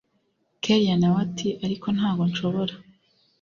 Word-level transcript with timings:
kellia 0.63 0.95
nawe 1.01 1.17
ati 1.25 1.47
ariko 1.65 1.87
ntago 1.97 2.21
nshobora 2.29 2.73